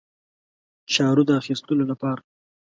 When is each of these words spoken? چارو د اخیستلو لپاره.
چارو 0.93 1.23
د 1.27 1.29
اخیستلو 1.41 1.83
لپاره. 1.91 2.21